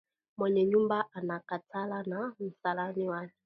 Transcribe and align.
Mwenye 0.37 0.65
nyumba 0.65 1.13
anakatala 1.13 2.03
na 2.03 2.33
msalani 2.39 3.09
wake 3.09 3.33